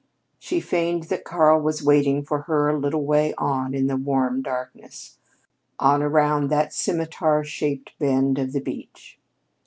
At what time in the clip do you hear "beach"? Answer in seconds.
8.61-9.19